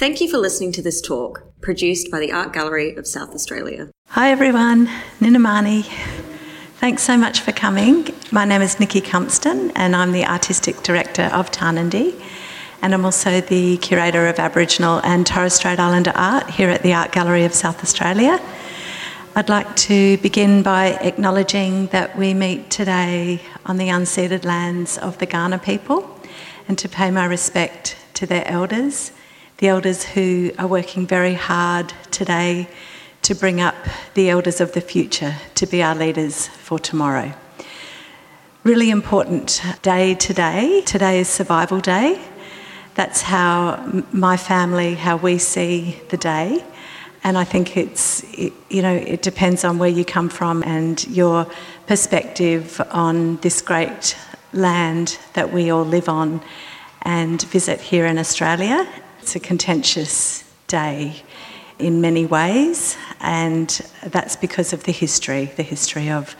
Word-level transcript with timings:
Thank 0.00 0.22
you 0.22 0.30
for 0.30 0.38
listening 0.38 0.72
to 0.72 0.80
this 0.80 1.02
talk, 1.02 1.42
produced 1.60 2.10
by 2.10 2.20
the 2.20 2.32
Art 2.32 2.54
Gallery 2.54 2.96
of 2.96 3.06
South 3.06 3.34
Australia. 3.34 3.90
Hi 4.08 4.30
everyone, 4.30 4.86
Ninamani. 5.18 5.82
Thanks 6.76 7.02
so 7.02 7.18
much 7.18 7.40
for 7.40 7.52
coming. 7.52 8.08
My 8.32 8.46
name 8.46 8.62
is 8.62 8.80
Nikki 8.80 9.02
Cumpston 9.02 9.70
and 9.74 9.94
I'm 9.94 10.12
the 10.12 10.24
Artistic 10.24 10.82
Director 10.82 11.24
of 11.24 11.50
Tarnanthi 11.50 12.18
and 12.80 12.94
I'm 12.94 13.04
also 13.04 13.42
the 13.42 13.76
Curator 13.76 14.26
of 14.26 14.38
Aboriginal 14.38 15.02
and 15.04 15.26
Torres 15.26 15.52
Strait 15.52 15.78
Islander 15.78 16.12
art 16.14 16.48
here 16.48 16.70
at 16.70 16.82
the 16.82 16.94
Art 16.94 17.12
Gallery 17.12 17.44
of 17.44 17.52
South 17.52 17.82
Australia. 17.82 18.40
I'd 19.36 19.50
like 19.50 19.76
to 19.90 20.16
begin 20.22 20.62
by 20.62 20.92
acknowledging 21.02 21.88
that 21.88 22.16
we 22.16 22.32
meet 22.32 22.70
today 22.70 23.42
on 23.66 23.76
the 23.76 23.88
unceded 23.88 24.46
lands 24.46 24.96
of 24.96 25.18
the 25.18 25.26
Kaurna 25.26 25.62
people 25.62 26.08
and 26.68 26.78
to 26.78 26.88
pay 26.88 27.10
my 27.10 27.26
respect 27.26 27.98
to 28.14 28.24
their 28.24 28.48
elders 28.48 29.12
the 29.60 29.68
elders 29.68 30.02
who 30.02 30.50
are 30.58 30.66
working 30.66 31.06
very 31.06 31.34
hard 31.34 31.92
today 32.10 32.66
to 33.20 33.34
bring 33.34 33.60
up 33.60 33.74
the 34.14 34.30
elders 34.30 34.58
of 34.58 34.72
the 34.72 34.80
future 34.80 35.36
to 35.54 35.66
be 35.66 35.82
our 35.82 35.94
leaders 35.94 36.48
for 36.48 36.78
tomorrow. 36.78 37.30
Really 38.64 38.88
important 38.88 39.62
day 39.82 40.14
today. 40.14 40.80
Today 40.86 41.20
is 41.20 41.28
Survival 41.28 41.78
Day. 41.78 42.18
That's 42.94 43.20
how 43.20 44.02
my 44.12 44.38
family, 44.38 44.94
how 44.94 45.18
we 45.18 45.36
see 45.36 46.00
the 46.08 46.16
day. 46.16 46.64
And 47.22 47.36
I 47.36 47.44
think 47.44 47.76
it's, 47.76 48.24
it, 48.32 48.54
you 48.70 48.80
know, 48.80 48.94
it 48.94 49.20
depends 49.20 49.62
on 49.62 49.78
where 49.78 49.90
you 49.90 50.06
come 50.06 50.30
from 50.30 50.62
and 50.62 51.06
your 51.08 51.46
perspective 51.86 52.80
on 52.92 53.36
this 53.36 53.60
great 53.60 54.16
land 54.54 55.18
that 55.34 55.52
we 55.52 55.68
all 55.68 55.84
live 55.84 56.08
on 56.08 56.40
and 57.02 57.42
visit 57.42 57.78
here 57.78 58.06
in 58.06 58.16
Australia 58.16 58.88
it's 59.30 59.36
a 59.36 59.38
contentious 59.38 60.42
day 60.66 61.14
in 61.78 62.00
many 62.00 62.26
ways, 62.26 62.96
and 63.20 63.68
that's 64.06 64.34
because 64.34 64.72
of 64.72 64.82
the 64.82 64.90
history, 64.90 65.44
the 65.54 65.62
history 65.62 66.10
of 66.10 66.34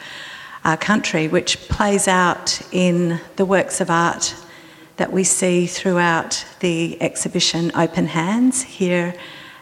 our 0.64 0.76
country, 0.76 1.28
which 1.28 1.56
plays 1.68 2.08
out 2.08 2.60
in 2.72 3.20
the 3.36 3.44
works 3.44 3.80
of 3.80 3.90
art 3.90 4.34
that 4.96 5.12
we 5.12 5.22
see 5.22 5.66
throughout 5.66 6.44
the 6.58 7.00
exhibition 7.00 7.70
Open 7.76 8.08
Hands 8.08 8.60
here 8.60 9.14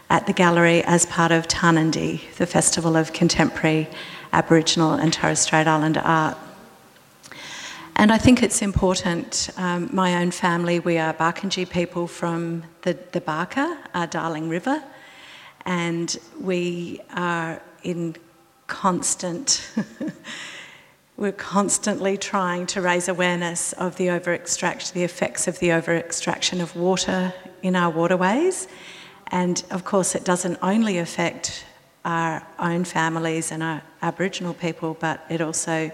at 0.09 0.25
the 0.25 0.33
gallery 0.33 0.83
as 0.85 1.05
part 1.05 1.31
of 1.31 1.47
Tarnanthi, 1.47 2.35
the 2.37 2.47
Festival 2.47 2.95
of 2.95 3.13
Contemporary 3.13 3.87
Aboriginal 4.33 4.93
and 4.93 5.13
Torres 5.13 5.37
Strait 5.37 5.67
Islander 5.67 6.01
Art. 6.03 6.35
And 7.99 8.13
I 8.13 8.17
think 8.17 8.41
it's 8.41 8.61
important, 8.61 9.49
um, 9.57 9.89
my 9.91 10.21
own 10.21 10.31
family, 10.31 10.79
we 10.79 10.97
are 10.97 11.13
Barkindji 11.13 11.69
people 11.69 12.07
from 12.07 12.63
the, 12.83 12.97
the 13.11 13.19
Barka, 13.19 13.77
our 13.93 14.07
Darling 14.07 14.47
River, 14.47 14.81
and 15.65 16.17
we 16.39 17.01
are 17.13 17.61
in 17.83 18.15
constant, 18.67 19.69
we're 21.17 21.33
constantly 21.33 22.15
trying 22.15 22.67
to 22.67 22.81
raise 22.81 23.09
awareness 23.09 23.73
of 23.73 23.97
the 23.97 24.11
over 24.11 24.33
extraction, 24.33 24.93
the 24.93 25.03
effects 25.03 25.49
of 25.49 25.59
the 25.59 25.73
over 25.73 25.93
extraction 25.93 26.61
of 26.61 26.77
water 26.77 27.33
in 27.63 27.75
our 27.75 27.89
waterways. 27.89 28.69
And 29.27 29.61
of 29.71 29.83
course, 29.83 30.15
it 30.15 30.23
doesn't 30.23 30.57
only 30.61 30.99
affect 30.99 31.65
our 32.05 32.47
own 32.59 32.85
families 32.85 33.51
and 33.51 33.61
our 33.61 33.81
Aboriginal 34.01 34.53
people, 34.53 34.95
but 35.01 35.25
it 35.29 35.41
also 35.41 35.91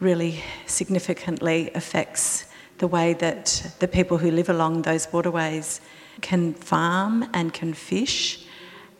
really 0.00 0.42
significantly 0.66 1.70
affects 1.74 2.46
the 2.78 2.86
way 2.86 3.14
that 3.14 3.74
the 3.78 3.88
people 3.88 4.18
who 4.18 4.30
live 4.30 4.48
along 4.48 4.82
those 4.82 5.12
waterways 5.12 5.80
can 6.20 6.54
farm 6.54 7.28
and 7.32 7.52
can 7.52 7.72
fish. 7.72 8.44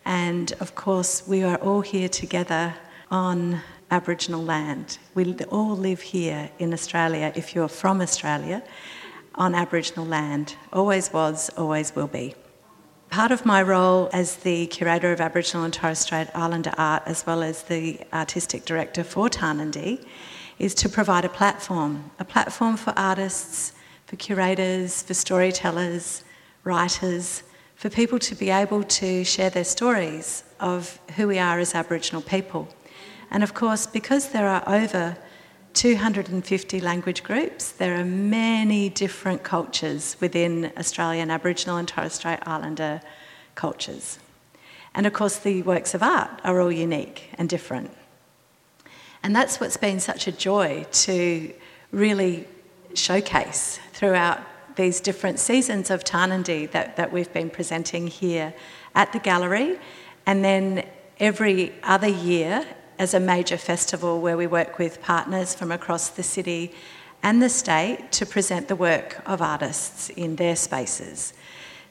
And 0.05 0.53
of 0.61 0.75
course, 0.75 1.27
we 1.27 1.43
are 1.43 1.57
all 1.57 1.81
here 1.81 2.09
together 2.09 2.75
on 3.11 3.61
Aboriginal 3.91 4.43
land. 4.43 4.99
We 5.15 5.35
all 5.51 5.77
live 5.77 6.01
here 6.01 6.51
in 6.59 6.73
Australia, 6.73 7.33
if 7.35 7.55
you're 7.55 7.69
from 7.69 8.01
Australia, 8.01 8.63
on 9.35 9.55
Aboriginal 9.55 10.07
land. 10.07 10.57
Always 10.73 11.13
was, 11.13 11.51
always 11.51 11.95
will 11.95 12.07
be. 12.07 12.35
Part 13.11 13.31
of 13.31 13.47
my 13.47 13.63
role 13.63 14.11
as 14.13 14.37
the 14.37 14.67
curator 14.67 15.13
of 15.13 15.21
Aboriginal 15.21 15.65
and 15.65 15.73
Torres 15.73 16.01
Strait 16.01 16.29
Islander 16.35 16.73
art, 16.77 17.05
as 17.07 17.25
well 17.27 17.43
as 17.43 17.63
the 17.63 18.01
artistic 18.13 18.65
director 18.65 19.05
for 19.05 19.29
Tarnanthi, 19.29 20.05
is 20.59 20.75
to 20.75 20.89
provide 20.89 21.25
a 21.25 21.29
platform, 21.29 22.11
a 22.19 22.25
platform 22.25 22.77
for 22.77 22.93
artists, 22.97 23.73
for 24.07 24.17
curators, 24.17 25.03
for 25.03 25.15
storytellers, 25.15 26.25
writers, 26.63 27.43
for 27.75 27.91
people 27.91 28.19
to 28.19 28.35
be 28.35 28.51
able 28.51 28.83
to 28.85 29.25
share 29.25 29.51
their 29.51 29.65
stories 29.65 30.45
of 30.61 30.99
who 31.17 31.29
we 31.29 31.39
are 31.39 31.59
as 31.59 31.75
Aboriginal 31.75 32.23
people. 32.23 32.69
And 33.31 33.43
of 33.43 33.55
course, 33.55 33.87
because 33.87 34.31
there 34.31 34.49
are 34.49 34.63
over 34.67 35.17
250 35.75 36.81
language 36.81 37.25
groups, 37.25 37.73
there 37.73 37.99
are 37.99 38.05
many 38.05 38.89
different 38.89 39.43
cultures 39.43 40.17
within 40.21 40.73
Australian 40.79 41.31
Aboriginal 41.31 41.77
and 41.77 41.89
Torres 41.89 42.13
Strait 42.13 42.39
Islander 42.47 43.01
cultures. 43.57 44.19
And 44.95 45.07
of 45.07 45.13
course, 45.13 45.39
the 45.39 45.63
works 45.63 45.93
of 45.93 46.03
art 46.03 46.31
are 46.45 46.61
all 46.61 46.71
unique 46.71 47.31
and 47.37 47.49
different. 47.49 47.91
And 49.25 49.35
that's 49.35 49.59
what's 49.59 49.79
been 49.79 50.01
such 50.01 50.27
a 50.27 50.33
joy 50.33 50.87
to 50.93 51.53
really 51.91 52.47
showcase 52.93 53.81
throughout 53.93 54.39
these 54.77 55.01
different 55.01 55.39
seasons 55.39 55.91
of 55.91 56.05
Tarnanthi 56.05 56.71
that, 56.73 56.97
that 56.97 57.11
we've 57.11 57.33
been 57.33 57.49
presenting 57.49 58.07
here 58.07 58.53
at 58.95 59.13
the 59.13 59.19
gallery. 59.19 59.79
And 60.27 60.45
then 60.45 60.87
every 61.19 61.73
other 61.83 62.09
year 62.09 62.67
as 62.99 63.15
a 63.15 63.21
major 63.21 63.57
festival 63.57 64.21
where 64.21 64.37
we 64.37 64.47
work 64.47 64.79
with 64.79 65.01
partners 65.01 65.55
from 65.55 65.73
across 65.73 66.11
the 66.11 66.23
city 66.23 66.75
and 67.23 67.41
the 67.41 67.49
state 67.49 68.13
to 68.13 68.27
present 68.27 68.69
the 68.69 68.77
work 68.77 69.23
of 69.25 69.41
artists 69.41 70.11
in 70.11 70.37
their 70.37 70.55
spaces. 70.55 71.33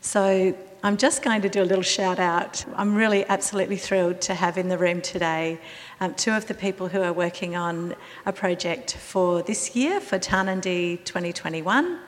So 0.01 0.55
I'm 0.85 0.97
just 0.97 1.21
going 1.21 1.41
to 1.43 1.47
do 1.47 1.63
a 1.63 1.63
little 1.63 1.81
shout 1.81 2.19
out. 2.19 2.65
I'm 2.75 2.93
really 2.93 3.25
absolutely 3.27 3.77
thrilled 3.77 4.19
to 4.23 4.33
have 4.33 4.57
in 4.57 4.67
the 4.67 4.77
room 4.77 4.99
today 4.99 5.61
um, 6.01 6.13
two 6.13 6.31
of 6.31 6.47
the 6.47 6.53
people 6.53 6.89
who 6.89 7.01
are 7.01 7.13
working 7.13 7.55
on 7.55 7.95
a 8.25 8.33
project 8.33 8.97
for 8.97 9.41
this 9.41 9.77
year, 9.77 10.01
for 10.01 10.19
Tarnanthi 10.19 11.01
2021. 11.05 11.99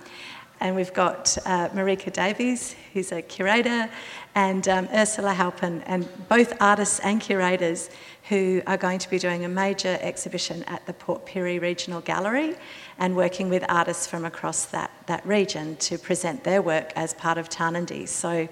And 0.59 0.75
we've 0.75 0.93
got 0.93 1.37
uh, 1.45 1.69
Marika 1.69 2.11
Davies, 2.11 2.75
who's 2.93 3.11
a 3.11 3.21
curator, 3.21 3.89
and 4.35 4.67
um, 4.67 4.87
Ursula 4.93 5.33
Halpin, 5.33 5.81
and 5.85 6.07
both 6.27 6.53
artists 6.61 6.99
and 6.99 7.21
curators 7.21 7.89
who 8.29 8.61
are 8.65 8.77
going 8.77 8.99
to 8.99 9.09
be 9.09 9.19
doing 9.19 9.45
a 9.45 9.49
major 9.49 9.97
exhibition 10.01 10.63
at 10.63 10.85
the 10.87 10.93
Port 10.93 11.25
Pirie 11.25 11.61
Regional 11.61 12.01
Gallery 12.01 12.55
and 12.97 13.15
working 13.15 13.49
with 13.49 13.63
artists 13.69 14.07
from 14.07 14.25
across 14.25 14.65
that, 14.67 14.89
that 15.05 15.25
region 15.25 15.75
to 15.77 15.97
present 15.97 16.43
their 16.43 16.61
work 16.61 16.91
as 16.95 17.13
part 17.13 17.37
of 17.37 17.49
Tarnanthi. 17.49 18.07
So 18.07 18.47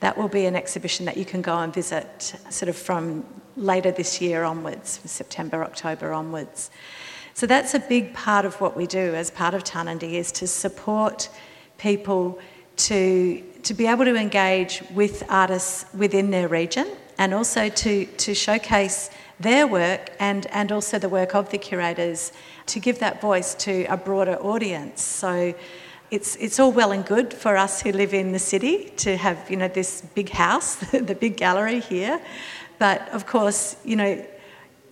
that 0.00 0.18
will 0.18 0.28
be 0.28 0.44
an 0.44 0.56
exhibition 0.56 1.06
that 1.06 1.16
you 1.16 1.24
can 1.24 1.40
go 1.40 1.58
and 1.58 1.72
visit 1.72 2.36
sort 2.50 2.68
of 2.68 2.76
from 2.76 3.24
later 3.56 3.90
this 3.90 4.20
year 4.20 4.44
onwards, 4.44 5.00
September, 5.04 5.64
October 5.64 6.12
onwards. 6.12 6.70
So 7.34 7.46
that's 7.46 7.74
a 7.74 7.80
big 7.80 8.14
part 8.14 8.44
of 8.44 8.60
what 8.60 8.76
we 8.76 8.86
do 8.86 9.12
as 9.14 9.28
part 9.28 9.54
of 9.54 9.64
Tarnanthi 9.64 10.12
is 10.12 10.30
to 10.32 10.46
support 10.46 11.28
people 11.78 12.38
to, 12.76 13.42
to 13.64 13.74
be 13.74 13.88
able 13.88 14.04
to 14.04 14.14
engage 14.14 14.84
with 14.94 15.24
artists 15.28 15.84
within 15.92 16.30
their 16.30 16.46
region 16.46 16.88
and 17.18 17.34
also 17.34 17.68
to, 17.68 18.06
to 18.06 18.34
showcase 18.34 19.10
their 19.40 19.66
work 19.66 20.12
and, 20.20 20.46
and 20.46 20.70
also 20.70 20.96
the 20.96 21.08
work 21.08 21.34
of 21.34 21.50
the 21.50 21.58
curators 21.58 22.32
to 22.66 22.78
give 22.78 23.00
that 23.00 23.20
voice 23.20 23.54
to 23.56 23.84
a 23.86 23.96
broader 23.96 24.36
audience. 24.36 25.02
So 25.02 25.54
it's, 26.12 26.36
it's 26.36 26.60
all 26.60 26.70
well 26.70 26.92
and 26.92 27.04
good 27.04 27.34
for 27.34 27.56
us 27.56 27.82
who 27.82 27.90
live 27.90 28.14
in 28.14 28.30
the 28.30 28.38
city 28.38 28.90
to 28.98 29.16
have, 29.16 29.50
you 29.50 29.56
know, 29.56 29.66
this 29.66 30.02
big 30.14 30.30
house, 30.30 30.76
the 30.92 31.16
big 31.16 31.36
gallery 31.36 31.80
here. 31.80 32.20
But 32.78 33.08
of 33.08 33.26
course, 33.26 33.76
you 33.84 33.96
know, 33.96 34.24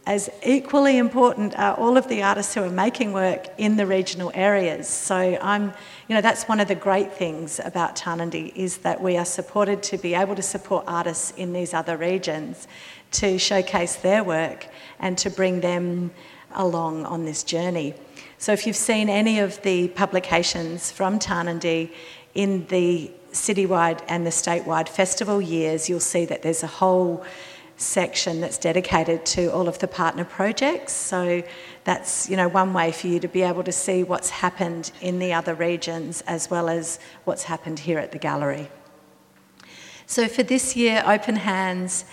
as 0.06 0.28
equally 0.44 0.98
important 0.98 1.56
are 1.58 1.74
all 1.74 1.96
of 1.96 2.08
the 2.08 2.22
artists 2.22 2.54
who 2.54 2.62
are 2.62 2.70
making 2.70 3.12
work 3.12 3.46
in 3.56 3.76
the 3.76 3.86
regional 3.86 4.32
areas. 4.34 4.88
So 4.88 5.16
I'm, 5.40 5.72
you 6.08 6.14
know, 6.14 6.20
that's 6.20 6.44
one 6.44 6.58
of 6.58 6.66
the 6.66 6.74
great 6.74 7.12
things 7.12 7.60
about 7.64 7.94
Tarnanthi 7.94 8.54
is 8.56 8.78
that 8.78 9.00
we 9.00 9.16
are 9.16 9.24
supported 9.24 9.82
to 9.84 9.98
be 9.98 10.14
able 10.14 10.34
to 10.34 10.42
support 10.42 10.84
artists 10.88 11.32
in 11.36 11.52
these 11.52 11.72
other 11.72 11.96
regions 11.96 12.66
to 13.12 13.38
showcase 13.38 13.96
their 13.96 14.24
work 14.24 14.66
and 14.98 15.16
to 15.18 15.30
bring 15.30 15.60
them 15.60 16.10
along 16.54 17.06
on 17.06 17.24
this 17.24 17.44
journey. 17.44 17.94
So 18.38 18.52
if 18.52 18.66
you've 18.66 18.74
seen 18.74 19.08
any 19.08 19.38
of 19.38 19.62
the 19.62 19.88
publications 19.88 20.90
from 20.90 21.20
Tarnanthi 21.20 21.90
in 22.34 22.66
the 22.66 23.10
citywide 23.32 24.00
and 24.08 24.26
the 24.26 24.30
statewide 24.30 24.88
festival 24.88 25.40
years, 25.40 25.88
you'll 25.88 26.00
see 26.00 26.24
that 26.24 26.42
there's 26.42 26.64
a 26.64 26.66
whole 26.66 27.24
section 27.82 28.40
that's 28.40 28.58
dedicated 28.58 29.26
to 29.26 29.52
all 29.52 29.68
of 29.68 29.78
the 29.78 29.88
partner 29.88 30.24
projects. 30.24 30.92
So 30.92 31.42
that's 31.84 32.28
you 32.30 32.36
know 32.36 32.48
one 32.48 32.72
way 32.72 32.92
for 32.92 33.08
you 33.08 33.20
to 33.20 33.28
be 33.28 33.42
able 33.42 33.64
to 33.64 33.72
see 33.72 34.02
what's 34.02 34.30
happened 34.30 34.92
in 35.00 35.18
the 35.18 35.32
other 35.32 35.54
regions 35.54 36.22
as 36.22 36.50
well 36.50 36.68
as 36.68 36.98
what's 37.24 37.44
happened 37.44 37.80
here 37.80 37.98
at 37.98 38.12
the 38.12 38.18
gallery. 38.18 38.70
So 40.06 40.28
for 40.28 40.42
this 40.42 40.76
year, 40.76 41.02
Open 41.06 41.36
Hands 41.36 42.04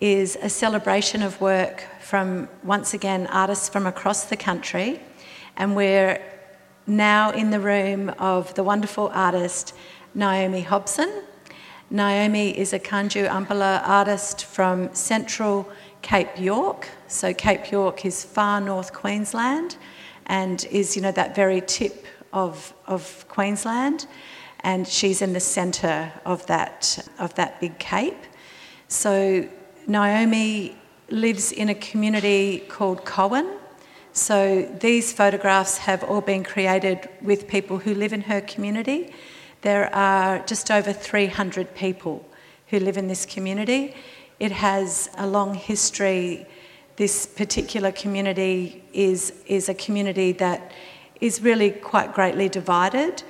is 0.00 0.38
a 0.40 0.48
celebration 0.48 1.22
of 1.22 1.40
work 1.40 1.84
from, 2.00 2.48
once 2.62 2.94
again, 2.94 3.26
artists 3.26 3.68
from 3.68 3.86
across 3.86 4.24
the 4.24 4.36
country. 4.36 5.00
And 5.56 5.76
we're 5.76 6.22
now 6.86 7.30
in 7.32 7.50
the 7.50 7.60
room 7.60 8.10
of 8.18 8.54
the 8.54 8.62
wonderful 8.62 9.10
artist 9.12 9.74
Naomi 10.14 10.62
Hobson. 10.62 11.22
Naomi 11.92 12.56
is 12.56 12.72
a 12.72 12.78
Kaantju 12.78 13.28
Umpila 13.28 13.82
artist 13.84 14.44
from 14.44 14.94
central 14.94 15.68
Cape 16.02 16.38
York. 16.38 16.88
So 17.08 17.34
Cape 17.34 17.72
York 17.72 18.04
is 18.04 18.24
far 18.24 18.60
north 18.60 18.92
Queensland 18.92 19.76
and 20.26 20.64
is, 20.70 20.94
you 20.94 21.02
know, 21.02 21.10
that 21.10 21.34
very 21.34 21.60
tip 21.60 22.06
of, 22.32 22.72
of 22.86 23.24
Queensland. 23.26 24.06
And 24.60 24.86
she's 24.86 25.20
in 25.20 25.32
the 25.32 25.40
centre 25.40 26.12
of 26.24 26.46
that, 26.46 27.08
of 27.18 27.34
that 27.34 27.60
big 27.60 27.76
cape. 27.80 28.22
So 28.86 29.48
Naomi 29.88 30.76
lives 31.08 31.50
in 31.50 31.70
a 31.70 31.74
community 31.74 32.60
called 32.68 33.04
Coen. 33.04 33.58
So 34.12 34.62
these 34.78 35.12
photographs 35.12 35.78
have 35.78 36.04
all 36.04 36.20
been 36.20 36.44
created 36.44 37.08
with 37.20 37.48
people 37.48 37.78
who 37.78 37.94
live 37.94 38.12
in 38.12 38.20
her 38.22 38.40
community. 38.42 39.12
There 39.62 39.94
are 39.94 40.38
just 40.46 40.70
over 40.70 40.92
300 40.92 41.74
people 41.74 42.26
who 42.68 42.78
live 42.78 42.96
in 42.96 43.08
this 43.08 43.26
community. 43.26 43.94
It 44.38 44.52
has 44.52 45.10
a 45.18 45.26
long 45.26 45.54
history. 45.54 46.46
This 46.96 47.26
particular 47.26 47.92
community 47.92 48.82
is, 48.94 49.34
is 49.46 49.68
a 49.68 49.74
community 49.74 50.32
that 50.32 50.72
is 51.20 51.42
really 51.42 51.70
quite 51.70 52.14
greatly 52.14 52.48
divided, 52.48 53.22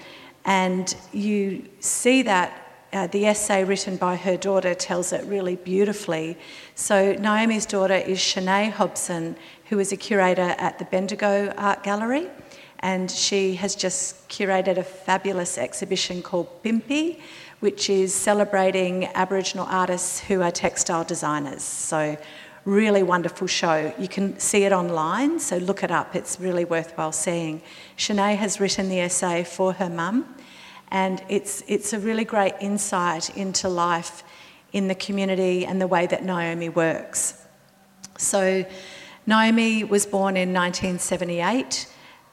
and 0.45 0.95
you 1.13 1.69
see 1.81 2.23
that. 2.23 2.57
Uh, 2.93 3.07
the 3.07 3.25
essay 3.25 3.63
written 3.63 3.97
by 3.97 4.17
her 4.17 4.37
daughter 4.37 4.75
tells 4.75 5.13
it 5.13 5.25
really 5.27 5.55
beautifully. 5.55 6.37
So, 6.75 7.13
Naomi's 7.13 7.65
daughter 7.65 7.95
is 7.95 8.19
Shonae 8.19 8.69
Hobson, 8.73 9.37
who 9.67 9.79
is 9.79 9.93
a 9.93 9.97
curator 9.97 10.57
at 10.59 10.81
the 10.81 10.85
Bendigo 10.87 11.55
Art 11.57 11.85
Gallery 11.85 12.29
and 12.81 13.11
she 13.11 13.55
has 13.57 13.75
just 13.75 14.29
curated 14.29 14.79
a 14.79 14.83
fabulous 14.83 15.59
exhibition 15.59 16.23
called 16.23 16.63
Piinpi, 16.63 17.21
which 17.61 17.91
is 17.91 18.15
celebrating 18.15 19.05
Aboriginal 19.15 19.67
artists 19.67 20.21
who 20.21 20.41
are 20.41 20.51
textile 20.51 21.05
designers. 21.05 21.63
So, 21.63 22.17
really 22.65 23.03
wonderful 23.03 23.47
show. 23.47 23.93
You 23.99 24.09
can 24.09 24.39
see 24.39 24.65
it 24.65 24.73
online, 24.73 25.41
so 25.41 25.57
look 25.59 25.83
it 25.83 25.91
up. 25.91 26.15
It's 26.15 26.41
really 26.41 26.65
worthwhile 26.65 27.13
seeing. 27.13 27.63
Shonae 27.97 28.37
has 28.37 28.61
written 28.61 28.89
the 28.89 29.01
essay 29.01 29.45
for 29.45 29.75
her 29.75 29.91
mum, 29.91 30.35
and 30.91 31.23
it's, 31.29 31.63
it's 31.69 31.93
a 31.93 31.99
really 31.99 32.25
great 32.25 32.55
insight 32.61 33.35
into 33.37 33.69
life 33.69 34.23
in 34.73 34.89
the 34.89 34.95
community 34.95 35.67
and 35.67 35.81
the 35.81 35.87
way 35.87 36.07
that 36.07 36.25
Naomi 36.25 36.69
works. 36.71 37.47
So, 38.17 38.65
Naomi 39.27 39.85
was 39.85 40.07
born 40.07 40.37
in 40.37 40.53
1978 40.53 41.87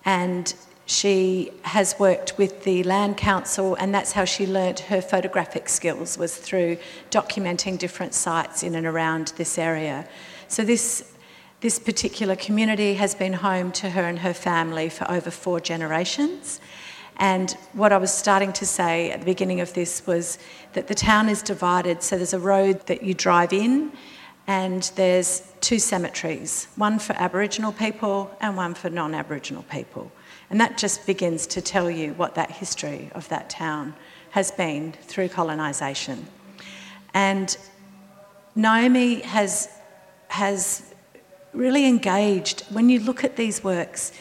and 0.07 0.55
she 0.85 1.51
has 1.63 1.99
worked 1.99 2.37
with 2.37 2.63
the 2.63 2.81
Land 2.83 3.17
Council, 3.17 3.75
and 3.75 3.93
that's 3.93 4.13
how 4.13 4.23
she 4.23 4.47
learnt 4.47 4.79
her 4.79 5.01
photographic 5.01 5.67
skills 5.67 6.17
was 6.17 6.37
through 6.37 6.77
documenting 7.11 7.77
different 7.77 8.13
sites 8.13 8.63
in 8.63 8.73
and 8.73 8.87
around 8.87 9.33
this 9.35 9.57
area. 9.57 10.07
So 10.47 10.63
this 10.63 11.13
this 11.59 11.79
particular 11.79 12.35
community 12.35 12.93
has 12.93 13.15
been 13.15 13.33
home 13.33 13.71
to 13.71 13.89
her 13.89 14.03
and 14.03 14.19
her 14.19 14.33
family 14.33 14.89
for 14.89 15.09
over 15.11 15.31
four 15.31 15.59
generations. 15.59 16.61
And 17.17 17.51
what 17.73 17.91
I 17.91 17.97
was 17.97 18.13
starting 18.13 18.53
to 18.53 18.65
say 18.65 19.09
at 19.09 19.21
the 19.21 19.25
beginning 19.25 19.59
of 19.59 19.73
this 19.73 20.05
was 20.05 20.37
that 20.73 20.87
the 20.87 20.93
town 20.93 21.29
is 21.29 21.41
divided. 21.41 22.03
So 22.03 22.15
there's 22.15 22.35
a 22.35 22.39
road 22.39 22.85
that 22.85 23.01
you 23.01 23.15
drive 23.15 23.53
in, 23.53 23.91
and 24.47 24.89
there's 24.95 25.43
two 25.59 25.77
cemeteries 25.77 26.67
one 26.77 26.99
for 26.99 27.13
Aboriginal 27.13 27.73
people 27.73 28.35
and 28.39 28.55
one 28.55 28.73
for 28.73 28.89
non 28.89 29.13
Aboriginal 29.13 29.63
people. 29.63 30.11
And 30.49 30.61
that 30.61 30.77
just 30.77 31.05
begins 31.05 31.45
to 31.47 31.61
tell 31.61 31.91
you 31.91 32.13
what 32.13 32.35
that 32.35 32.51
history 32.51 33.11
of 33.13 33.27
that 33.27 33.49
town 33.49 33.93
has 34.31 34.49
been 34.51 34.93
through 34.93 35.29
colonisation. 35.29 36.25
And 37.13 37.57
Naomi 38.55 39.21
has, 39.21 39.69
has 40.29 40.93
really 41.51 41.85
engaged. 41.85 42.61
When 42.69 42.89
you 42.89 42.99
look 43.01 43.25
at 43.25 43.35
these 43.35 43.61
works, 43.63 44.13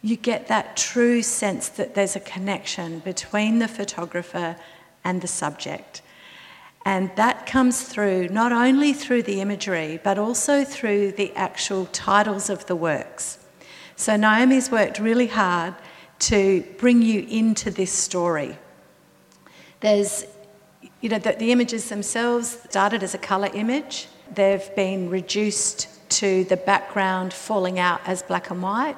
you 0.00 0.16
get 0.16 0.48
that 0.48 0.76
true 0.76 1.22
sense 1.22 1.68
that 1.70 1.94
there's 1.94 2.16
a 2.16 2.20
connection 2.20 3.00
between 3.00 3.58
the 3.58 3.68
photographer 3.68 4.56
and 5.02 5.20
the 5.20 5.28
subject. 5.28 6.00
And 6.84 7.10
that 7.16 7.46
comes 7.46 7.82
through 7.82 8.28
not 8.28 8.52
only 8.52 8.92
through 8.92 9.22
the 9.22 9.40
imagery, 9.40 10.00
but 10.04 10.18
also 10.18 10.64
through 10.64 11.12
the 11.12 11.32
actual 11.34 11.86
titles 11.86 12.50
of 12.50 12.66
the 12.66 12.76
works. 12.76 13.38
So 13.96 14.16
Naomi's 14.16 14.70
worked 14.70 14.98
really 14.98 15.28
hard 15.28 15.74
to 16.20 16.62
bring 16.78 17.00
you 17.00 17.26
into 17.28 17.70
this 17.70 17.90
story. 17.90 18.58
There's, 19.80 20.26
you 21.00 21.08
know, 21.08 21.18
the, 21.18 21.32
the 21.32 21.52
images 21.52 21.88
themselves 21.88 22.58
started 22.68 23.02
as 23.02 23.14
a 23.14 23.18
colour 23.18 23.50
image. 23.54 24.08
They've 24.34 24.74
been 24.76 25.08
reduced 25.08 25.88
to 26.10 26.44
the 26.44 26.56
background 26.56 27.32
falling 27.32 27.78
out 27.78 28.00
as 28.06 28.22
black 28.22 28.50
and 28.50 28.62
white. 28.62 28.96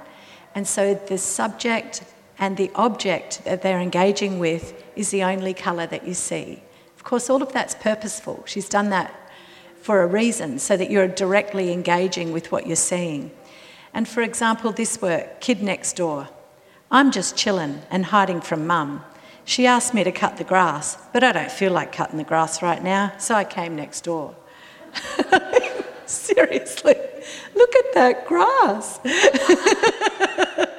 And 0.55 0.67
so 0.67 0.95
the 0.95 1.19
subject 1.19 2.05
and 2.39 2.57
the 2.57 2.71
object 2.75 3.45
that 3.45 3.63
they're 3.63 3.81
engaging 3.81 4.39
with 4.39 4.83
is 4.97 5.11
the 5.11 5.23
only 5.23 5.55
colour 5.55 5.87
that 5.87 6.07
you 6.07 6.15
see 6.15 6.63
course, 7.07 7.31
all 7.31 7.43
of 7.43 7.53
that's 7.53 7.75
purposeful. 7.75 8.43
She's 8.47 8.69
done 8.69 8.91
that 8.91 9.15
for 9.81 10.03
a 10.03 10.07
reason, 10.07 10.59
so 10.59 10.77
that 10.77 10.91
you're 10.91 11.09
directly 11.09 11.73
engaging 11.73 12.33
with 12.33 12.51
what 12.53 12.67
you're 12.67 12.77
seeing. 12.77 13.31
And 13.95 14.07
for 14.09 14.21
example, 14.21 14.73
this 14.73 15.01
work, 15.01 15.41
Kid 15.41 15.63
Next 15.63 15.95
Door. 15.97 16.29
I'm 16.91 17.11
just 17.11 17.37
chilling 17.37 17.83
and 17.91 18.07
hiding 18.07 18.41
from 18.41 18.67
mum. 18.67 19.05
She 19.45 19.67
asked 19.67 19.95
me 19.95 20.03
to 20.05 20.13
cut 20.13 20.37
the 20.37 20.45
grass, 20.45 20.99
but 21.13 21.23
I 21.23 21.33
don't 21.33 21.51
feel 21.51 21.73
like 21.73 21.93
cutting 21.93 22.19
the 22.19 22.25
grass 22.25 22.63
right 22.63 22.83
now, 22.83 23.13
so 23.19 23.35
I 23.35 23.45
came 23.45 23.77
next 23.77 24.03
door. 24.03 24.35
Seriously, 26.07 26.97
look 27.55 27.77
at 27.77 27.95
that 27.95 28.27
grass. 28.27 28.99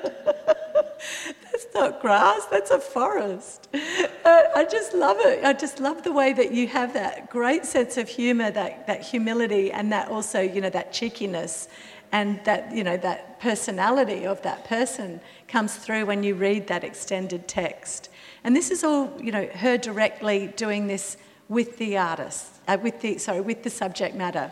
not 1.79 2.01
grass, 2.01 2.45
that's 2.45 2.71
a 2.71 2.79
forest. 2.79 3.68
Uh, 3.74 4.41
I 4.56 4.65
just 4.69 4.94
love 4.94 5.18
it. 5.19 5.44
I 5.44 5.53
just 5.53 5.79
love 5.79 6.03
the 6.03 6.12
way 6.12 6.33
that 6.33 6.51
you 6.51 6.68
have 6.68 6.94
that 6.94 7.29
great 7.29 7.65
sense 7.65 7.97
of 7.97 8.09
humour, 8.09 8.51
that, 8.51 8.88
that 8.88 9.01
humility, 9.01 9.71
and 9.71 9.92
that 9.92 10.09
also, 10.09 10.42
you 10.42 10.61
know, 10.61 10.69
that 10.71 10.92
cheekiness 10.92 11.68
and 12.11 12.44
that, 12.45 12.73
you 12.73 12.83
know, 12.83 12.97
that 12.97 13.40
personality 13.40 14.25
of 14.25 14.42
that 14.42 14.63
person 14.66 15.19
comes 15.47 15.75
through 15.75 16.06
when 16.06 16.23
you 16.23 16.35
read 16.35 16.68
that 16.68 16.83
extended 16.83 17.47
text. 17.47 18.09
And 18.44 18.56
this 18.56 18.71
is 18.71 18.83
all, 18.83 19.13
you 19.21 19.31
know, 19.31 19.45
her 19.47 19.78
directly 19.78 20.47
doing 20.56 20.87
this 20.87 21.18
with 21.49 21.78
the 21.78 21.97
artist, 21.97 22.45
uh, 22.68 22.78
with 22.81 23.02
the, 23.02 23.18
sorry, 23.18 23.42
with 23.42 23.63
the 23.63 23.69
subject 23.69 24.16
matter. 24.16 24.52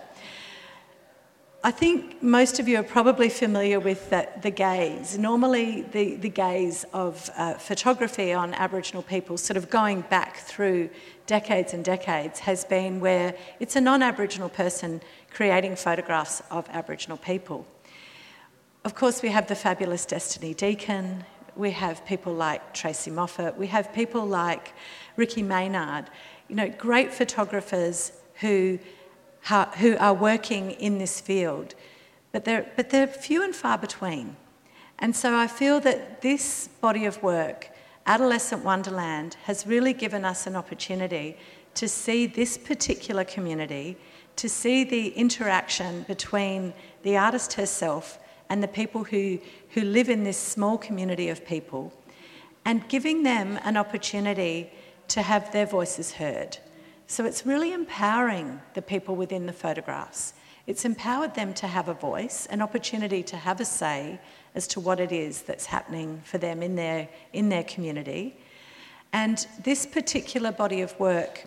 I 1.66 1.72
think 1.72 2.22
most 2.22 2.60
of 2.60 2.68
you 2.68 2.78
are 2.78 2.84
probably 2.84 3.28
familiar 3.28 3.80
with 3.80 4.12
the, 4.12 4.30
the 4.44 4.52
gaze. 4.52 5.18
Normally, 5.18 5.82
the, 5.82 6.16
the 6.16 6.30
gaze 6.30 6.86
of 6.94 7.28
uh, 7.36 7.56
photography 7.56 8.34
on 8.34 8.54
Aboriginal 8.54 9.02
people, 9.02 9.36
sort 9.36 9.58
of 9.58 9.72
going 9.72 10.02
back 10.02 10.38
through 10.38 10.92
decades 11.26 11.74
and 11.74 11.84
decades, 11.84 12.38
has 12.42 12.66
been 12.66 13.00
where 13.00 13.36
it's 13.60 13.76
a 13.76 13.82
non 13.82 14.04
Aboriginal 14.04 14.48
person 14.48 15.02
creating 15.34 15.76
photographs 15.76 16.44
of 16.52 16.70
Aboriginal 16.70 17.18
people. 17.18 17.66
Of 18.84 18.94
course, 18.94 19.24
we 19.24 19.30
have 19.30 19.48
the 19.48 19.56
fabulous 19.56 20.06
Destiny 20.06 20.54
Deacon, 20.54 21.24
we 21.56 21.72
have 21.72 22.06
people 22.06 22.36
like 22.36 22.76
Tracey 22.76 23.10
Moffatt, 23.10 23.58
we 23.58 23.66
have 23.66 23.92
people 23.92 24.24
like 24.24 24.74
Ricky 25.16 25.42
Maynard, 25.42 26.12
you 26.48 26.58
know, 26.58 26.70
great 26.70 27.12
photographers 27.12 28.12
who 28.36 28.78
who 29.78 29.96
are 29.98 30.14
working 30.14 30.72
in 30.72 30.98
this 30.98 31.22
field, 31.22 31.76
but 32.32 32.46
they're, 32.46 32.66
but 32.76 32.90
they're 32.90 33.08
few 33.08 33.44
and 33.44 33.56
far 33.56 33.78
between. 33.78 34.36
And 35.00 35.16
so 35.16 35.36
I 35.36 35.48
feel 35.48 35.80
that 35.82 36.22
this 36.22 36.70
body 36.82 37.06
of 37.06 37.22
work, 37.22 37.70
Adolescent 38.06 38.64
Wonderland, 38.64 39.36
has 39.44 39.68
really 39.68 39.94
given 39.94 40.26
us 40.26 40.48
an 40.48 40.56
opportunity 40.56 41.38
to 41.76 41.88
see 41.88 42.26
this 42.26 42.58
particular 42.58 43.24
community, 43.24 43.98
to 44.38 44.50
see 44.50 44.84
the 44.84 45.10
interaction 45.10 46.04
between 46.04 46.74
the 47.04 47.18
artist 47.18 47.54
herself 47.54 48.18
and 48.50 48.64
the 48.64 48.68
people 48.68 49.04
who, 49.04 49.40
who 49.72 49.82
live 49.82 50.10
in 50.10 50.24
this 50.24 50.38
small 50.38 50.78
community 50.78 51.30
of 51.30 51.46
people, 51.46 51.92
and 52.64 52.88
giving 52.90 53.24
them 53.24 53.60
an 53.64 53.78
opportunity 53.78 54.72
to 55.08 55.22
have 55.22 55.52
their 55.52 55.66
voices 55.66 56.14
heard. 56.14 56.58
So 57.08 57.26
it's 57.26 57.46
really 57.46 57.74
empowering 57.74 58.62
the 58.74 58.82
people 58.82 59.16
within 59.16 59.46
the 59.46 59.54
photographs. 59.54 60.34
It's 60.68 60.86
empowered 60.86 61.36
them 61.36 61.54
to 61.56 61.68
have 61.68 61.88
a 61.88 61.94
voice, 61.94 62.48
an 62.48 62.62
opportunity 62.62 63.22
to 63.24 63.38
have 63.38 63.62
a 63.62 63.66
say 63.66 64.20
as 64.56 64.68
to 64.70 64.80
what 64.80 65.00
it 65.00 65.12
is 65.12 65.44
that's 65.44 65.68
happening 65.68 66.22
for 66.26 66.40
them 66.40 66.64
in 66.64 66.76
their, 66.76 67.08
in 67.34 67.50
their 67.50 67.64
community. 67.64 68.36
And 69.14 69.46
this 69.64 69.86
particular 69.86 70.52
body 70.52 70.82
of 70.82 71.00
work 71.00 71.46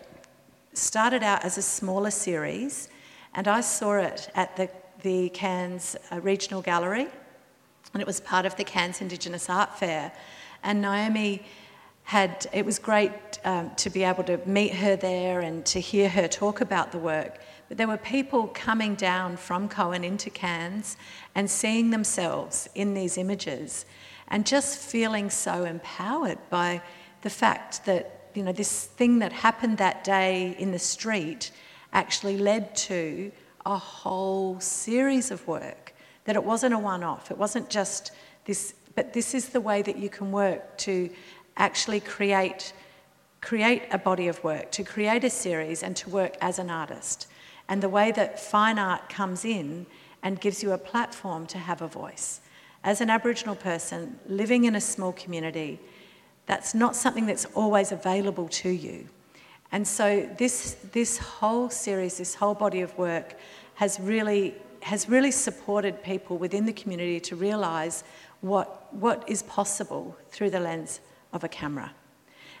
started 0.73 1.23
out 1.23 1.43
as 1.43 1.57
a 1.57 1.61
smaller 1.61 2.11
series, 2.11 2.87
and 3.35 3.47
I 3.47 3.61
saw 3.61 3.97
it 3.97 4.29
at 4.35 4.55
the, 4.55 4.69
the 5.01 5.29
Cairns 5.29 5.97
uh, 6.11 6.21
Regional 6.21 6.61
Gallery, 6.61 7.07
and 7.93 8.01
it 8.01 8.07
was 8.07 8.21
part 8.21 8.45
of 8.45 8.55
the 8.55 8.63
Cairns 8.63 9.01
Indigenous 9.01 9.49
Art 9.49 9.77
Fair. 9.77 10.11
And 10.63 10.81
Naomi 10.81 11.45
had, 12.09 12.47
it 12.51 12.65
was 12.65 12.79
great 12.79 13.11
um, 13.45 13.69
to 13.75 13.87
be 13.87 14.03
able 14.03 14.23
to 14.23 14.39
meet 14.43 14.73
her 14.73 14.95
there 14.95 15.41
and 15.41 15.63
to 15.67 15.79
hear 15.79 16.09
her 16.09 16.27
talk 16.27 16.59
about 16.59 16.91
the 16.91 16.97
work. 16.97 17.37
But 17.67 17.77
there 17.77 17.87
were 17.87 17.97
people 17.97 18.47
coming 18.47 18.95
down 18.95 19.37
from 19.37 19.69
Coen 19.69 20.03
into 20.03 20.31
Cairns 20.31 20.97
and 21.35 21.47
seeing 21.47 21.91
themselves 21.91 22.67
in 22.73 22.95
these 22.95 23.15
images 23.15 23.85
and 24.29 24.43
just 24.43 24.79
feeling 24.79 25.29
so 25.29 25.65
empowered 25.65 26.39
by 26.49 26.81
the 27.21 27.29
fact 27.29 27.85
that 27.85 28.31
you 28.33 28.41
know 28.41 28.53
this 28.53 28.85
thing 28.85 29.19
that 29.19 29.31
happened 29.31 29.77
that 29.77 30.03
day 30.03 30.55
in 30.57 30.71
the 30.71 30.79
street 30.79 31.51
actually 31.93 32.37
led 32.37 32.75
to 32.75 33.31
a 33.67 33.77
whole 33.77 34.59
series 34.59 35.29
of 35.29 35.47
work 35.47 35.93
that 36.25 36.35
it 36.35 36.43
wasn't 36.43 36.73
a 36.73 36.77
one-off 36.77 37.29
it 37.29 37.37
wasn't 37.37 37.69
just 37.69 38.11
this 38.45 38.73
but 38.95 39.13
this 39.13 39.33
is 39.33 39.49
the 39.49 39.61
way 39.61 39.81
that 39.81 39.97
you 39.97 40.09
can 40.09 40.31
work 40.31 40.77
to 40.77 41.09
actually 41.59 41.99
create 41.99 42.73
create 43.41 43.83
a 43.91 43.97
body 43.97 44.27
of 44.27 44.43
work 44.43 44.69
to 44.71 44.83
create 44.83 45.23
a 45.23 45.29
series 45.29 45.81
and 45.81 45.95
to 45.95 46.09
work 46.09 46.35
as 46.41 46.59
an 46.59 46.69
artist 46.69 47.27
and 47.69 47.81
the 47.81 47.87
way 47.87 48.11
that 48.11 48.37
fine 48.39 48.77
art 48.77 49.07
comes 49.07 49.45
in 49.45 49.85
and 50.23 50.41
gives 50.41 50.61
you 50.61 50.73
a 50.73 50.77
platform 50.77 51.45
to 51.45 51.57
have 51.57 51.81
a 51.81 51.87
voice 51.87 52.41
as 52.83 53.01
an 53.01 53.09
Aboriginal 53.09 53.55
person 53.55 54.19
living 54.27 54.65
in 54.65 54.75
a 54.75 54.81
small 54.81 55.11
community, 55.13 55.79
that's 56.45 56.73
not 56.73 56.95
something 56.95 57.25
that's 57.25 57.45
always 57.53 57.91
available 57.91 58.47
to 58.47 58.69
you. 58.69 59.07
And 59.71 59.87
so 59.87 60.27
this, 60.37 60.77
this 60.91 61.17
whole 61.17 61.69
series, 61.69 62.17
this 62.17 62.35
whole 62.35 62.55
body 62.55 62.81
of 62.81 62.97
work 62.97 63.37
has 63.75 63.99
really, 63.99 64.55
has 64.81 65.07
really 65.07 65.31
supported 65.31 66.01
people 66.01 66.37
within 66.37 66.65
the 66.65 66.73
community 66.73 67.19
to 67.19 67.35
realise 67.35 68.03
what, 68.41 68.91
what 68.93 69.27
is 69.27 69.43
possible 69.43 70.17
through 70.31 70.49
the 70.49 70.59
lens 70.59 71.01
of 71.33 71.43
a 71.43 71.47
camera. 71.47 71.93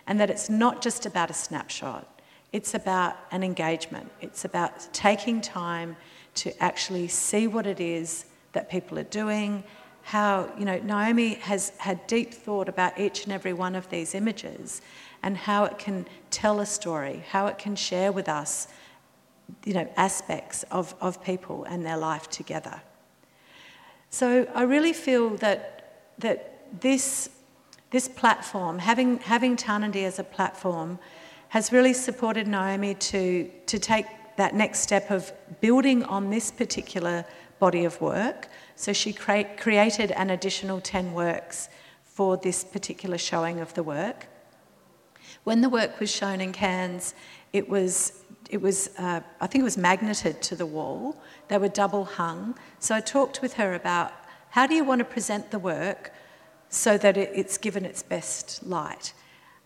And 0.07 0.19
that 0.19 0.29
it's 0.29 0.49
not 0.49 0.81
just 0.81 1.05
about 1.05 1.29
a 1.29 1.33
snapshot, 1.33 2.21
it's 2.51 2.73
about 2.73 3.15
an 3.31 3.43
engagement. 3.43 4.11
It's 4.21 4.43
about 4.43 4.91
taking 4.91 5.39
time 5.39 5.95
to 6.35 6.63
actually 6.63 7.07
see 7.07 7.45
what 7.45 7.67
it 7.67 7.79
is 7.79 8.25
that 8.53 8.69
people 8.69 8.97
are 8.97 9.03
doing 9.03 9.63
how, 10.09 10.51
you 10.57 10.65
know, 10.65 10.79
Naomi 10.79 11.35
has 11.35 11.69
had 11.77 12.07
deep 12.07 12.33
thought 12.33 12.67
about 12.67 12.99
each 12.99 13.25
and 13.25 13.31
every 13.31 13.53
one 13.53 13.75
of 13.75 13.87
these 13.91 14.15
images 14.15 14.81
and 15.21 15.37
how 15.37 15.65
it 15.65 15.77
can 15.77 16.07
tell 16.31 16.59
a 16.61 16.65
story, 16.65 17.23
how 17.29 17.45
it 17.45 17.59
can 17.59 17.75
share 17.75 18.11
with 18.11 18.27
us, 18.27 18.67
you 19.65 19.73
know, 19.75 19.87
aspects 19.97 20.63
of, 20.71 20.95
of 20.99 21.23
people 21.23 21.63
and 21.65 21.85
their 21.85 21.97
life 21.97 22.27
together. 22.27 22.81
So 24.09 24.47
I 24.55 24.63
really 24.63 24.93
feel 24.93 25.29
that, 25.37 26.11
that 26.17 26.81
this, 26.81 27.29
this 27.91 28.07
platform, 28.07 28.79
having, 28.79 29.17
having 29.19 29.55
Tarnanthi 29.55 30.03
as 30.03 30.19
a 30.19 30.23
platform, 30.23 30.99
has 31.49 31.71
really 31.71 31.93
supported 31.93 32.47
Naomi 32.47 32.93
to, 32.93 33.49
to 33.65 33.79
take 33.79 34.05
that 34.37 34.53
next 34.53 34.79
step 34.79 35.09
of 35.09 35.31
building 35.59 36.03
on 36.03 36.29
this 36.29 36.51
particular 36.51 37.25
body 37.59 37.85
of 37.85 37.99
work. 37.99 38.47
So 38.75 38.93
she 38.93 39.11
cre- 39.11 39.55
created 39.57 40.11
an 40.11 40.29
additional 40.29 40.79
10 40.79 41.13
works 41.13 41.69
for 42.03 42.37
this 42.37 42.63
particular 42.63 43.17
showing 43.17 43.59
of 43.59 43.73
the 43.73 43.83
work. 43.83 44.27
When 45.43 45.61
the 45.61 45.69
work 45.69 45.99
was 45.99 46.11
shown 46.11 46.41
in 46.41 46.51
Cairns, 46.51 47.15
it 47.53 47.67
was, 47.67 48.23
it 48.49 48.61
was 48.61 48.91
uh, 48.99 49.21
I 49.41 49.47
think 49.47 49.61
it 49.61 49.65
was 49.65 49.77
magneted 49.77 50.41
to 50.43 50.55
the 50.55 50.65
wall. 50.65 51.21
They 51.47 51.57
were 51.57 51.69
double 51.69 52.05
hung. 52.05 52.55
So 52.79 52.95
I 52.95 52.99
talked 52.99 53.41
with 53.41 53.53
her 53.53 53.73
about 53.73 54.13
how 54.51 54.67
do 54.67 54.75
you 54.75 54.83
want 54.83 54.99
to 54.99 55.05
present 55.05 55.51
the 55.51 55.59
work 55.59 56.13
so 56.69 56.97
that 56.97 57.17
it, 57.17 57.31
it's 57.33 57.57
given 57.57 57.85
its 57.85 58.03
best 58.03 58.65
light. 58.65 59.13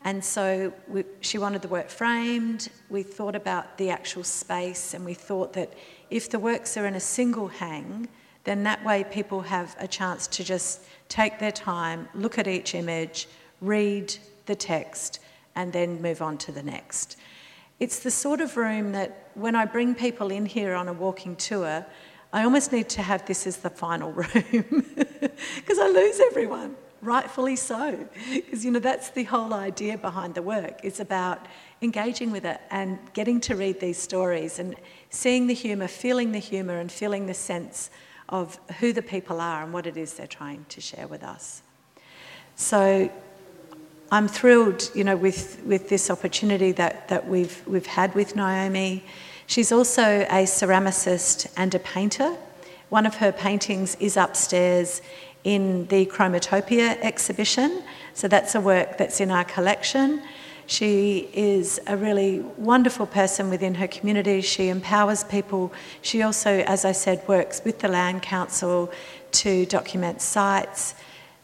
And 0.05 0.23
so 0.23 0.73
we, 0.87 1.05
she 1.21 1.37
wanted 1.37 1.61
the 1.61 1.67
work 1.67 1.89
framed. 1.89 2.69
We 2.89 3.03
thought 3.03 3.35
about 3.35 3.77
the 3.77 3.89
actual 3.89 4.23
space, 4.23 4.93
and 4.93 5.05
we 5.05 5.13
thought 5.13 5.53
that 5.53 5.73
if 6.09 6.29
the 6.29 6.39
works 6.39 6.75
are 6.77 6.85
in 6.85 6.95
a 6.95 6.99
single 6.99 7.47
hang, 7.47 8.09
then 8.43 8.63
that 8.63 8.83
way 8.83 9.05
people 9.05 9.41
have 9.41 9.75
a 9.79 9.87
chance 9.87 10.27
to 10.27 10.43
just 10.43 10.81
take 11.07 11.39
their 11.39 11.51
time, 11.51 12.09
look 12.13 12.37
at 12.37 12.47
each 12.47 12.75
image, 12.75 13.27
read 13.61 14.13
the 14.45 14.55
text, 14.55 15.19
and 15.55 15.71
then 15.71 16.01
move 16.01 16.21
on 16.21 16.37
to 16.37 16.51
the 16.51 16.63
next. 16.63 17.17
It's 17.79 17.99
the 17.99 18.11
sort 18.11 18.41
of 18.41 18.57
room 18.57 18.91
that 18.91 19.29
when 19.35 19.55
I 19.55 19.65
bring 19.65 19.95
people 19.95 20.31
in 20.31 20.45
here 20.45 20.73
on 20.73 20.89
a 20.89 20.93
walking 20.93 21.35
tour, 21.37 21.85
I 22.33 22.43
almost 22.43 22.71
need 22.71 22.89
to 22.89 23.01
have 23.01 23.25
this 23.25 23.47
as 23.47 23.57
the 23.57 23.69
final 23.69 24.11
room 24.23 24.85
because 24.91 25.79
I 25.79 25.87
lose 25.87 26.19
everyone 26.19 26.75
rightfully 27.03 27.55
so, 27.55 28.07
because 28.33 28.63
you 28.63 28.71
know 28.71 28.79
that's 28.79 29.09
the 29.09 29.23
whole 29.23 29.53
idea 29.53 29.97
behind 29.97 30.35
the 30.35 30.41
work. 30.41 30.79
It's 30.83 30.99
about 30.99 31.45
engaging 31.81 32.31
with 32.31 32.45
it 32.45 32.61
and 32.71 32.97
getting 33.13 33.39
to 33.41 33.55
read 33.55 33.79
these 33.79 33.97
stories 33.97 34.59
and 34.59 34.75
seeing 35.09 35.47
the 35.47 35.53
humour, 35.53 35.87
feeling 35.87 36.31
the 36.31 36.39
humour, 36.39 36.79
and 36.79 36.91
feeling 36.91 37.27
the 37.27 37.33
sense 37.33 37.89
of 38.29 38.59
who 38.79 38.93
the 38.93 39.01
people 39.01 39.41
are 39.41 39.63
and 39.63 39.73
what 39.73 39.85
it 39.85 39.97
is 39.97 40.13
they're 40.13 40.25
trying 40.27 40.65
to 40.69 40.81
share 40.81 41.07
with 41.07 41.23
us. 41.23 41.61
So 42.55 43.11
I'm 44.11 44.27
thrilled, 44.27 44.89
you 44.93 45.03
know, 45.03 45.15
with, 45.15 45.61
with 45.65 45.89
this 45.89 46.09
opportunity 46.09 46.71
that, 46.73 47.07
that 47.09 47.27
we've, 47.27 47.65
we've 47.67 47.85
had 47.85 48.15
with 48.15 48.35
Naomi. 48.35 49.03
She's 49.47 49.71
also 49.71 50.03
a 50.03 50.45
ceramicist 50.45 51.51
and 51.57 51.73
a 51.75 51.79
painter. 51.79 52.37
One 52.89 53.05
of 53.05 53.15
her 53.15 53.31
paintings 53.31 53.95
is 53.99 54.15
upstairs 54.15 55.01
in 55.43 55.85
the 55.87 56.05
Chromatopia 56.05 56.97
exhibition. 57.01 57.83
So 58.13 58.27
that's 58.27 58.55
a 58.55 58.61
work 58.61 58.97
that's 58.97 59.19
in 59.19 59.31
our 59.31 59.43
collection. 59.43 60.21
She 60.65 61.29
is 61.33 61.79
a 61.87 61.97
really 61.97 62.39
wonderful 62.57 63.05
person 63.05 63.49
within 63.49 63.75
her 63.75 63.87
community. 63.87 64.41
She 64.41 64.69
empowers 64.69 65.23
people. 65.23 65.73
She 66.01 66.21
also, 66.21 66.59
as 66.59 66.85
I 66.85 66.93
said, 66.93 67.27
works 67.27 67.61
with 67.65 67.79
the 67.79 67.89
Land 67.89 68.21
Council 68.21 68.91
to 69.33 69.65
document 69.65 70.21
sites. 70.21 70.95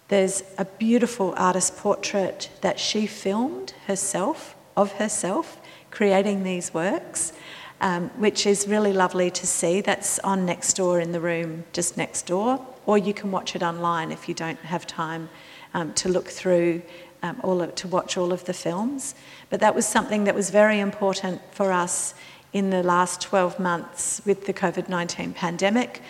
There's 0.07 0.43
a 0.57 0.65
beautiful 0.65 1.33
artist 1.37 1.77
portrait 1.77 2.49
that 2.61 2.79
she 2.79 3.05
filmed 3.05 3.73
herself, 3.87 4.55
of 4.77 4.93
herself, 4.93 5.59
creating 5.91 6.43
these 6.43 6.73
works, 6.73 7.33
um, 7.81 8.09
which 8.17 8.45
is 8.45 8.67
really 8.67 8.93
lovely 8.93 9.29
to 9.31 9.45
see. 9.45 9.81
That's 9.81 10.17
on 10.19 10.45
next 10.45 10.75
door 10.75 10.99
in 10.99 11.11
the 11.11 11.19
room, 11.19 11.65
just 11.73 11.97
next 11.97 12.25
door 12.25 12.65
or 12.85 12.97
you 12.97 13.13
can 13.13 13.31
watch 13.31 13.55
it 13.55 13.63
online 13.63 14.11
if 14.11 14.27
you 14.27 14.33
don't 14.33 14.59
have 14.59 14.85
time 14.87 15.29
um, 15.73 15.93
to 15.93 16.09
look 16.09 16.27
through 16.27 16.81
um, 17.21 17.39
all 17.43 17.61
of, 17.61 17.75
to 17.75 17.87
watch 17.87 18.17
all 18.17 18.31
of 18.31 18.45
the 18.45 18.53
films. 18.53 19.15
But 19.49 19.59
that 19.59 19.75
was 19.75 19.85
something 19.85 20.23
that 20.23 20.35
was 20.35 20.49
very 20.49 20.79
important 20.79 21.41
for 21.51 21.71
us 21.71 22.13
in 22.53 22.69
the 22.69 22.83
last 22.83 23.21
12 23.21 23.59
months 23.59 24.21
with 24.25 24.45
the 24.45 24.53
COVID 24.53 24.89
19 24.89 25.33
pandemic. 25.33 26.01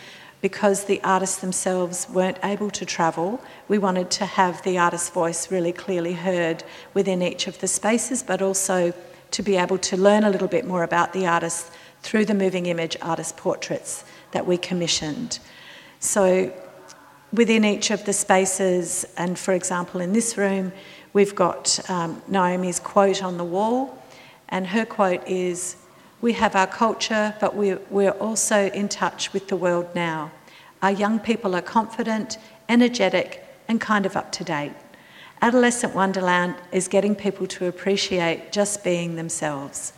Because 0.42 0.86
the 0.86 1.04
artists 1.04 1.42
themselves 1.42 2.08
weren't 2.10 2.38
able 2.44 2.70
to 2.70 2.86
travel, 2.86 3.42
we 3.68 3.78
wanted 3.78 4.10
to 4.12 4.26
have 4.26 4.64
the 4.64 4.78
artist's 4.78 5.10
voice 5.10 5.52
really 5.52 5.74
clearly 5.74 6.14
heard 6.14 6.64
within 6.94 7.22
each 7.22 7.48
of 7.48 7.60
the 7.60 7.68
spaces, 7.68 8.24
but 8.24 8.42
also 8.42 8.94
to 9.32 9.44
be 9.44 9.58
able 9.58 9.78
to 9.78 9.98
learn 9.98 10.24
a 10.24 10.30
little 10.30 10.48
bit 10.48 10.66
more 10.66 10.84
about 10.84 11.12
the 11.12 11.28
artist 11.28 11.72
through 12.02 12.24
the 12.24 12.34
moving 12.34 12.68
image 12.68 12.96
artist 13.02 13.36
portraits 13.36 14.06
that 14.32 14.46
we 14.46 14.58
commissioned. 14.58 15.40
So 16.00 16.54
within 17.34 17.66
each 17.66 17.92
of 17.92 18.06
the 18.06 18.14
spaces, 18.14 19.06
and 19.18 19.38
for 19.38 19.54
example, 19.54 20.02
in 20.02 20.14
this 20.14 20.38
room, 20.38 20.72
we've 21.14 21.36
got 21.36 21.80
um, 21.90 22.22
Naomi's 22.28 22.80
quote 22.80 23.22
on 23.22 23.38
the 23.38 23.44
wall, 23.44 24.02
and 24.48 24.68
her 24.68 24.86
quote 24.86 25.28
is 25.28 25.76
We 26.22 26.34
have 26.34 26.56
our 26.56 26.68
culture, 26.68 27.36
but 27.40 27.56
we're, 27.56 27.82
we're 27.90 28.12
also 28.12 28.68
in 28.68 28.90
touch 28.90 29.34
with 29.34 29.48
the 29.50 29.56
world 29.56 29.94
now. 29.94 30.32
Our 30.82 30.92
young 30.92 31.20
people 31.20 31.56
are 31.56 31.62
confident, 31.62 32.38
energetic, 32.70 33.46
and 33.68 33.82
kind 33.82 34.06
of 34.06 34.16
up 34.16 34.32
to 34.34 34.44
date. 34.44 34.74
Adolescent 35.42 35.94
Wonderland 35.94 36.56
is 36.72 36.88
getting 36.88 37.16
people 37.16 37.48
to 37.48 37.68
appreciate 37.68 38.52
just 38.52 38.84
being 38.84 39.16
themselves. 39.16 39.94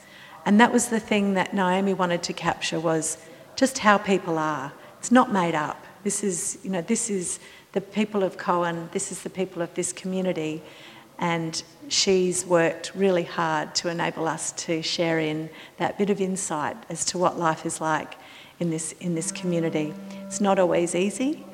And 0.46 0.60
that 0.60 0.72
was 0.72 0.90
the 0.90 1.00
thing 1.00 1.36
that 1.36 1.54
Naomi 1.54 1.94
wanted 1.94 2.24
to 2.24 2.34
capture 2.34 2.80
was 2.80 3.18
just 3.56 3.80
how 3.80 3.98
people 3.98 4.38
are. 4.38 4.74
It's 5.00 5.12
not 5.12 5.32
made 5.32 5.56
up. 5.56 5.84
This 6.04 6.24
is, 6.24 6.60
you 6.64 6.70
know, 6.70 6.82
this 6.82 7.10
is 7.10 7.40
the 7.74 7.82
people 7.82 8.24
of 8.24 8.38
Coen, 8.38 8.92
this 8.92 9.12
is 9.12 9.22
the 9.22 9.30
people 9.30 9.62
of 9.62 9.74
this 9.76 9.94
community, 9.94 10.62
and 11.20 11.62
she's 11.88 12.46
worked 12.46 12.92
really 12.96 13.24
hard 13.24 13.76
to 13.76 13.90
enable 13.90 14.28
us 14.28 14.52
to 14.54 14.82
share 14.82 15.20
in 15.20 15.50
that 15.78 15.98
bit 15.98 16.10
of 16.10 16.20
insight 16.20 16.76
as 16.90 17.06
to 17.06 17.18
what 17.18 17.38
life 17.38 17.66
is 17.66 17.80
like 17.80 18.16
in 18.60 18.72
this, 18.72 18.94
in 18.94 19.14
this 19.16 19.32
community. 19.32 19.94
It's 20.26 20.42
not 20.42 20.58
always 20.58 20.96
easy, 20.96 21.46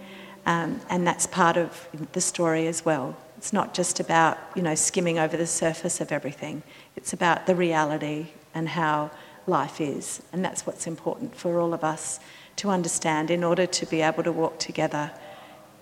um, 0.46 0.80
and 0.90 1.06
that's 1.06 1.28
part 1.28 1.58
of 1.58 1.88
the 2.14 2.22
story 2.22 2.68
as 2.68 2.86
well. 2.86 3.16
It's 3.38 3.54
not 3.54 3.74
just 3.74 4.00
about, 4.00 4.38
you 4.56 4.62
know, 4.62 4.76
skimming 4.76 5.20
over 5.20 5.38
the 5.38 5.46
surface 5.46 6.02
of 6.02 6.12
everything. 6.12 6.64
It's 6.96 7.14
about 7.14 7.46
the 7.46 7.56
reality 7.56 8.28
and 8.56 8.70
how 8.70 9.12
life 9.46 9.80
is. 9.80 10.22
And 10.34 10.44
that's 10.44 10.66
what's 10.66 10.88
important 10.88 11.36
for 11.36 11.60
all 11.60 11.74
of 11.74 11.84
us 11.84 12.20
to 12.58 12.70
understand 12.70 13.32
in 13.32 13.44
order 13.44 13.66
to 13.66 13.86
be 13.86 14.02
able 14.02 14.24
to 14.24 14.32
walk 14.32 14.60
together 14.60 15.12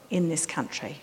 in 0.09 0.29
this 0.29 0.45
country. 0.45 0.97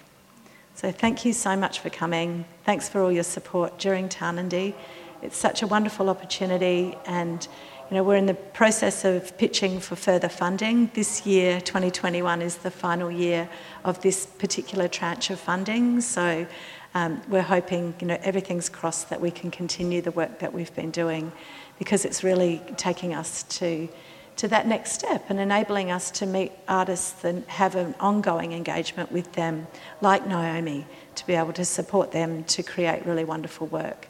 So 0.74 0.90
thank 0.90 1.24
you 1.24 1.32
so 1.32 1.54
much 1.54 1.80
for 1.80 1.90
coming. 1.90 2.44
Thanks 2.64 2.88
for 2.88 3.02
all 3.02 3.12
your 3.12 3.24
support 3.24 3.78
during 3.78 4.08
Tarnanthi. 4.08 4.74
It's 5.20 5.36
such 5.36 5.62
a 5.62 5.66
wonderful 5.66 6.08
opportunity 6.08 6.96
and 7.06 7.46
you 7.90 7.96
know, 7.96 8.04
we're 8.04 8.16
in 8.16 8.24
the 8.24 8.32
process 8.32 9.04
of 9.04 9.36
pitching 9.36 9.78
for 9.78 9.96
further 9.96 10.30
funding. 10.30 10.90
This 10.94 11.26
year, 11.26 11.60
2021, 11.60 12.40
is 12.40 12.56
the 12.56 12.70
final 12.70 13.10
year 13.10 13.50
of 13.84 14.00
this 14.00 14.24
particular 14.24 14.88
tranche 14.88 15.28
of 15.28 15.38
funding. 15.38 16.00
So 16.00 16.46
um, 16.94 17.20
we're 17.28 17.42
hoping, 17.42 17.94
you 18.00 18.06
know, 18.06 18.18
everything's 18.22 18.70
crossed 18.70 19.10
that 19.10 19.20
we 19.20 19.30
can 19.30 19.50
continue 19.50 20.00
the 20.00 20.10
work 20.12 20.38
that 20.38 20.54
we've 20.54 20.74
been 20.74 20.90
doing 20.90 21.32
because 21.78 22.06
it's 22.06 22.24
really 22.24 22.62
taking 22.78 23.12
us 23.12 23.42
to 23.44 23.90
to 24.36 24.48
that 24.48 24.66
next 24.66 24.92
step 24.92 25.24
and 25.28 25.38
enabling 25.38 25.90
us 25.90 26.10
to 26.10 26.26
meet 26.26 26.52
artists 26.68 27.24
and 27.24 27.44
have 27.46 27.74
an 27.74 27.94
ongoing 28.00 28.52
engagement 28.52 29.12
with 29.12 29.32
them, 29.32 29.66
like 30.00 30.26
Naomi, 30.26 30.86
to 31.14 31.26
be 31.26 31.34
able 31.34 31.52
to 31.52 31.64
support 31.64 32.12
them 32.12 32.44
to 32.44 32.62
create 32.62 33.04
really 33.06 33.24
wonderful 33.24 33.66
work 33.66 34.08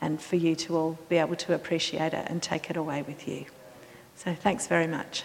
and 0.00 0.20
for 0.20 0.36
you 0.36 0.54
to 0.56 0.76
all 0.76 0.98
be 1.08 1.16
able 1.16 1.36
to 1.36 1.54
appreciate 1.54 2.12
it 2.12 2.26
and 2.28 2.42
take 2.42 2.70
it 2.70 2.76
away 2.76 3.02
with 3.02 3.26
you. 3.26 3.46
So 4.16 4.34
thanks 4.34 4.66
very 4.66 4.86
much. 4.86 5.24